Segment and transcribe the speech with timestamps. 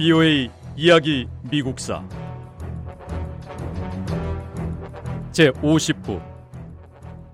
[0.00, 0.48] BOA
[0.78, 2.02] 이야기 미국사.
[5.30, 6.22] 제 50부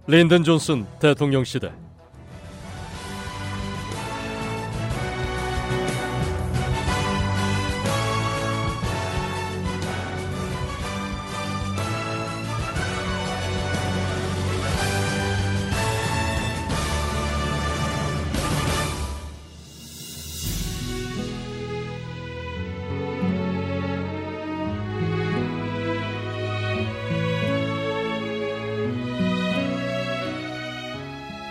[0.08, 1.70] 린든 존슨 대통령 시대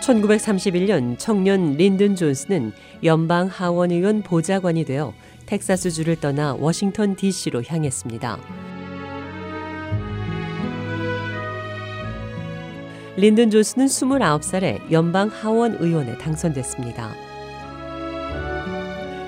[0.06, 5.12] (1931년) 청년 린든 존스는 연방 하원 의원 보좌관이 되어
[5.46, 8.38] 텍사스주를 떠나 워싱턴 DC로 향했습니다.
[13.16, 17.14] 린든 존스는 29살에 연방 하원 의원에 당선됐습니다.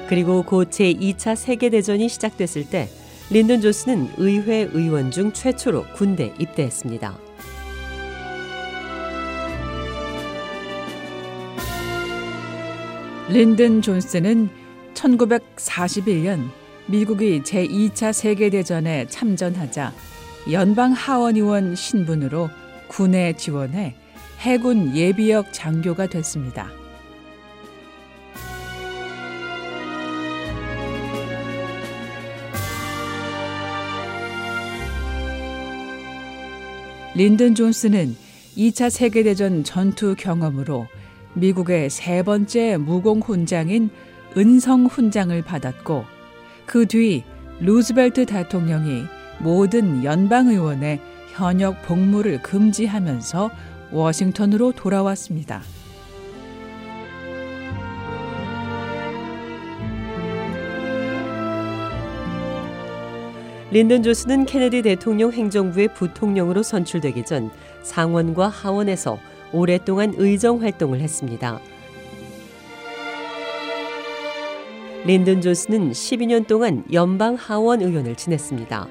[0.09, 2.89] 그리고 곧 제2차 세계대전이 시작됐을 때
[3.31, 7.28] 린든 존스는 의회 의원 중 최초로 군대 입대했습니다.
[13.31, 14.49] 린든 존스는
[14.95, 16.49] 1941년
[16.87, 19.93] 미국이 제2차 세계대전에 참전하자
[20.51, 22.49] 연방 하원의원 신분으로
[22.89, 23.95] 군에 지원해
[24.39, 26.71] 해군 예비역 장교가 됐습니다.
[37.15, 38.17] 린든 존스는
[38.57, 40.87] 2차 세계대전 전투 경험으로
[41.35, 43.91] 미국의 세 번째 무공 훈장인
[44.37, 46.05] 은성 훈장을 받았고
[46.67, 47.25] 그 뒤
[47.61, 49.05] 루즈벨트 대통령이
[49.41, 51.01] 모든 연방 의원의
[51.35, 53.51] 현역 복무를 금지하면서
[53.91, 55.63] 워싱턴으로 돌아왔습니다.
[63.71, 67.51] 린든 존스는 케네디 대통령 행정부의 부통령으로 선출되기 전
[67.83, 69.19] 상원과 하원에서
[69.53, 71.61] 오랫동안 의정 활동을 했습니다.
[75.07, 78.89] 린든 존스는 12년 동안 연방 하원 의원을 지냈습니다.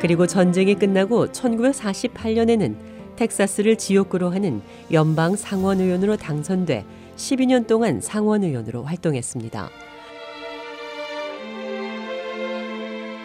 [0.00, 2.76] 그리고 전쟁이 끝나고 1948년에는
[3.16, 4.62] 텍사스를 지역구로 하는
[4.92, 6.84] 연방 상원 의원으로 당선돼
[7.16, 9.70] 12년 동안 상원 의원으로 활동했습니다.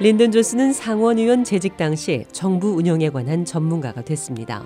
[0.04, 4.66] 린든 존스는 상원 의원 재직 당시 정부 운영에 관한 전문가가 됐습니다.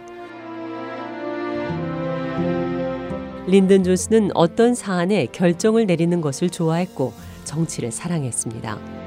[3.46, 9.06] 린든 존스는 어떤 사안에 결정을 내리는 것을 좋아했고 정치를 사랑했습니다.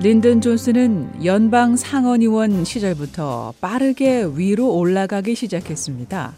[0.00, 6.34] 린든 존스는 연방 상원의원 시절부터 빠르게 위로 올라가기 시작했습니다.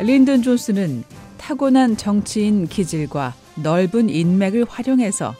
[0.00, 1.04] 린든 존스는
[1.38, 5.34] 타고난 정치인 기질과 넓은 인맥을 활용해서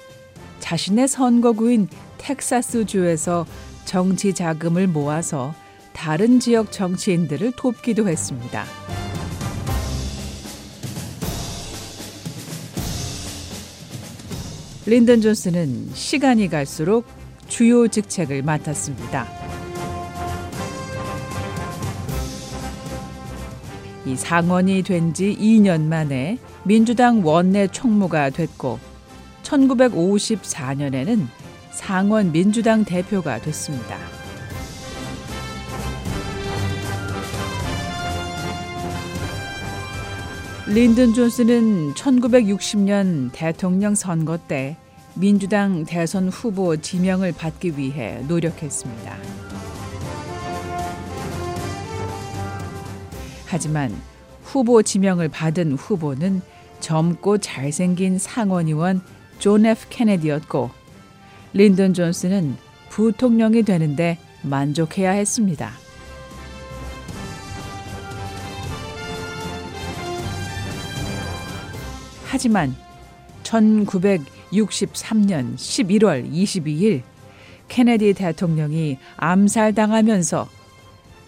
[0.60, 3.44] 자신의 선거구인 텍사스주에서
[3.84, 5.54] 정치 자금을 모아서
[5.92, 8.64] 다른 지역 정치인들을 돕기도 했습니다.
[14.86, 17.04] 린든 존스는 시간이 갈수록
[17.46, 19.26] 주요 직책을 맡았습니다.
[24.04, 28.80] 이 상원이 된 지 2년 만에 민주당 원내 총무가 됐고
[29.44, 31.26] 1954년에는
[31.70, 33.96] 상원 민주당 대표가 됐습니다.
[40.74, 44.78] 린든 존슨은 1960년 대통령 선거 때
[45.12, 49.18] 민주당 대선 후보 지명을 받기 위해 노력했습니다.
[53.44, 53.94] 하지만
[54.44, 56.40] 후보 지명을 받은 후보는
[56.80, 59.02] 젊고 잘생긴 상원의원
[59.40, 60.70] 존 F 케네디였고
[61.52, 62.56] 린든 존슨은
[62.88, 65.81] 부통령이 되는데 만족해야 했습니다.
[72.32, 72.74] 하지만
[73.42, 77.02] 1963년 11월 22일
[77.68, 80.48] 케네디 대통령이 암살당하면서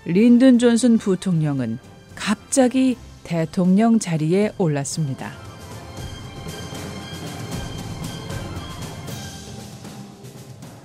[0.07, 1.79] 린든 존슨 부통령은
[2.15, 5.31] 갑자기 대통령 자리에 올랐습니다.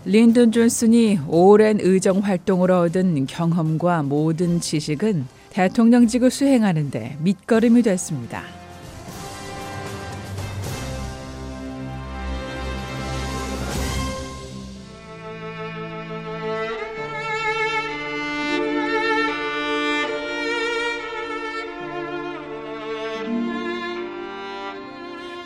[0.04, 8.59] 린든 존슨이 오랜 의정 활동으로 얻은 경험과 모든 지식은 대통령직을 수행하는데 밑거름이 됐습니다.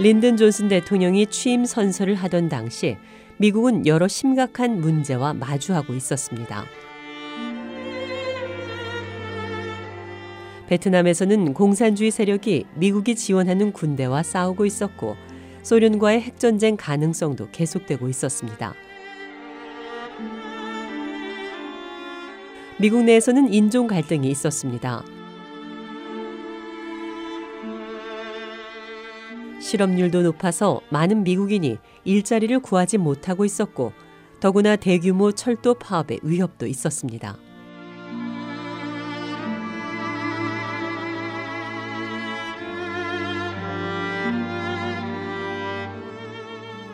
[0.04, 2.98] 린든 존슨 대통령이 취임 선서를 하던 당시
[3.38, 6.66] 미국은 여러 심각한 문제와 마주하고 있었습니다.
[10.68, 15.16] 베트남에서는 공산주의 세력이 미국이 지원하는 군대와 싸우고 있었고
[15.62, 18.74] 소련과의 핵전쟁 가능성도 계속되고 있었습니다.
[22.78, 25.06] 미국 내에서는 인종 갈등이 있었습니다.
[29.74, 33.92] 실업률도 높아서 많은 미국인이 일자리를 구하지 못하고 있었고
[34.40, 37.38] 더구나 대규모 철도 파업의 위협도 있었습니다.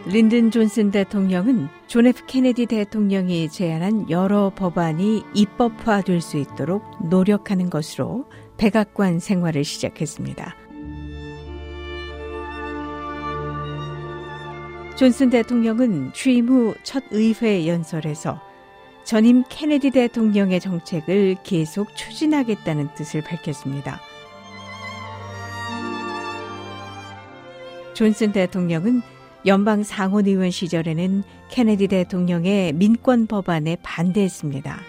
[0.07, 8.25] 린든 존슨 대통령은 존 F 케네디 대통령이 제안한 여러 법안이 입법화될 수 있도록 노력하는 것으로
[8.57, 10.68] 백악관 생활을 시작했습니다.
[14.99, 18.41] 존슨 대통령은 취임 후 첫 의회 연설에서
[19.05, 24.01] 전임 케네디 대통령의 정책을 계속 추진하겠다는 뜻을 밝혔습니다.
[27.93, 29.01] 존슨 대통령은
[29.45, 34.81] 연방 상원 의원 시절에는 케네디 대통령의 민권 법안에 반대했습니다.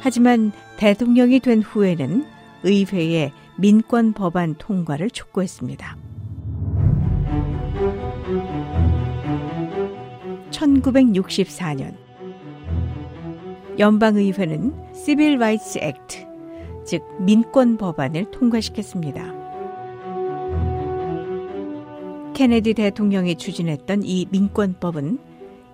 [0.00, 2.26] 하지만 대통령이 된 후에는
[2.64, 6.03] 의회에 민권 법안 통과를 촉구했습니다.
[10.64, 11.94] 1964년
[13.78, 16.26] 연방의회는 Civil Rights Act,
[16.84, 19.34] 즉 민권 법안을 통과시켰습니다.
[22.34, 25.18] 케네디 대통령이 추진했던 이 민권법은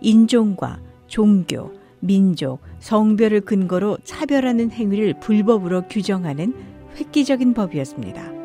[0.00, 6.54] 인종과 종교, 민족, 성별을 근거로 차별하는 행위를 불법으로 규정하는
[6.96, 8.40] 획기적인 법이었습니다.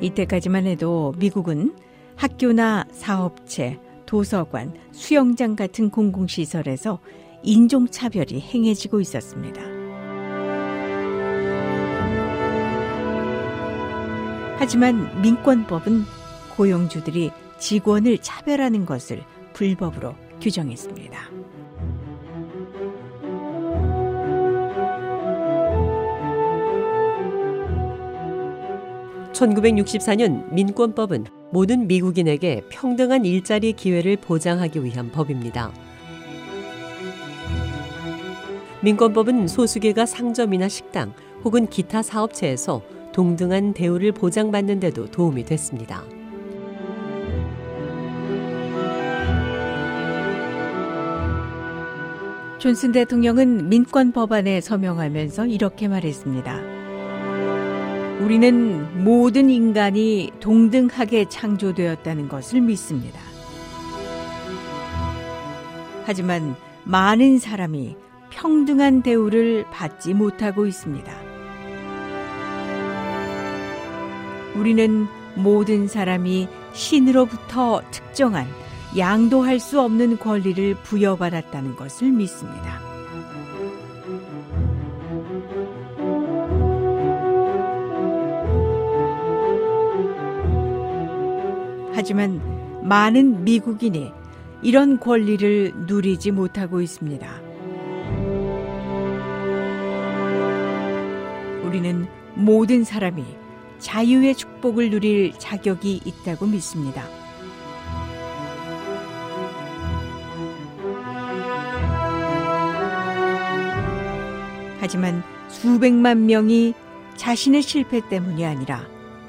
[0.00, 1.74] 이때까지만 해도 미국은
[2.18, 6.98] 학교나 사업체, 도서관, 수영장 같은 공공시설에서
[7.44, 9.62] 인종차별이 행해지고 있었습니다.
[14.58, 16.02] 하지만 민권법은
[16.56, 17.30] 고용주들이
[17.60, 19.22] 직원을 차별하는 것을
[19.52, 21.20] 불법으로 규정했습니다.
[29.32, 35.72] (1964년) 민권법은 모든 미국인에게 평등한 일자리 기회를 보장하기 위한 법입니다.
[38.82, 41.12] 민권법은 소수계가 상점이나 식당
[41.44, 46.04] 혹은 기타 사업체에서 동등한 대우를 보장받는 데도 도움이 됐습니다.
[52.58, 56.77] 존슨 대통령은 민권 법안에 서명하면서 이렇게 말했습니다.
[58.20, 63.20] 우리는 모든 인간이 동등하게 창조되었다는 것을 믿습니다.
[66.04, 67.96] 하지만 많은 사람이
[68.30, 71.12] 평등한 대우를 받지 못하고 있습니다.
[74.56, 75.06] 우리는
[75.36, 78.46] 모든 사람이 신으로부터 특정한
[78.96, 82.87] 양도할 수 없는 권리를 부여받았다는 것을 믿습니다.
[92.08, 92.40] 하지만
[92.88, 94.10] 많은 미국인이
[94.62, 97.28] 이런 권리를 누리지 못하고 있습니다.
[101.66, 103.22] 우리는 모든 사람이
[103.78, 107.04] 자유의 축복을 누릴 자격이 있다고 믿습니다.
[114.80, 116.72] 하지만 수백만 명이
[117.16, 118.86] 자신의 실패 때문이 아니라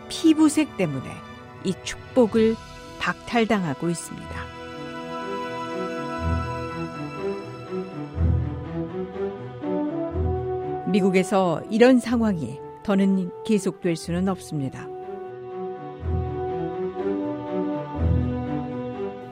[0.07, 1.09] 피부색 때문에
[1.65, 2.55] 이 축복을
[2.99, 4.29] 박탈당하고 있습니다.
[10.87, 14.87] 미국에서 이런 상황이 더는 계속될 수는 없습니다.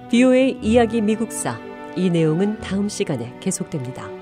[0.09, 1.59] 비오의 이야기 미국사
[1.95, 4.16] 이 내용은 다음 시간에 계속됩니다.